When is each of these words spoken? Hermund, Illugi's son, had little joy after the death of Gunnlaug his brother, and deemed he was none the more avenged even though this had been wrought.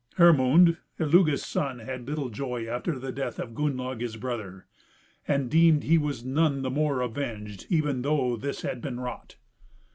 Hermund, 0.17 0.77
Illugi's 0.99 1.45
son, 1.45 1.77
had 1.77 2.07
little 2.09 2.29
joy 2.29 2.65
after 2.67 2.97
the 2.97 3.11
death 3.11 3.37
of 3.37 3.53
Gunnlaug 3.53 4.01
his 4.01 4.15
brother, 4.17 4.65
and 5.27 5.47
deemed 5.47 5.83
he 5.83 5.99
was 5.99 6.25
none 6.25 6.63
the 6.63 6.71
more 6.71 7.01
avenged 7.01 7.67
even 7.69 8.01
though 8.01 8.35
this 8.35 8.63
had 8.63 8.81
been 8.81 8.99
wrought. 8.99 9.35